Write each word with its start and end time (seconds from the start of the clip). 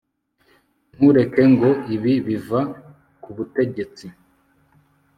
ntureke 0.95 1.41
ngo 1.51 1.69
ibi 1.95 2.13
biva 2.27 2.59
kubutegetsi 3.23 4.05